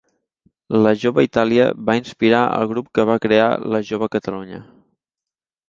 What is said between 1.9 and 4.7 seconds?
va inspirar el grup que va crear la Jove Catalunya.